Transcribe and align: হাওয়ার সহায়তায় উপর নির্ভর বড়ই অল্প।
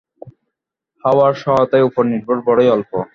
হাওয়ার 1.03 1.33
সহায়তায় 1.33 1.87
উপর 1.89 2.03
নির্ভর 2.05 2.37
বড়ই 2.47 2.69
অল্প। 2.69 2.91